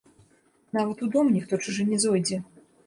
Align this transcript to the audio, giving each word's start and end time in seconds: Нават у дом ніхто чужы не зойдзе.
Нават 0.79 0.97
у 1.09 1.11
дом 1.17 1.31
ніхто 1.37 1.61
чужы 1.67 1.87
не 1.93 2.05
зойдзе. 2.07 2.45